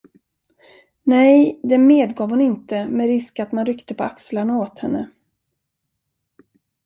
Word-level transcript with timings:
Nej, 1.03 1.59
det 1.63 1.77
medgav 1.77 2.29
hon 2.29 2.41
inte 2.41 2.87
med 2.87 3.07
risk 3.07 3.39
att 3.39 3.51
man 3.51 3.65
ryckte 3.65 3.95
på 3.95 4.03
axlarna 4.03 4.57
åt 4.57 4.79
henne. 4.79 5.09